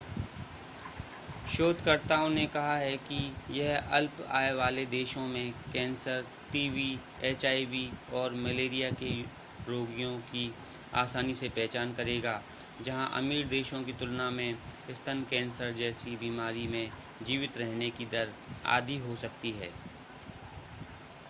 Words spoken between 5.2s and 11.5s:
में cancer TB HIV और malaria के रोगियों की आसानी से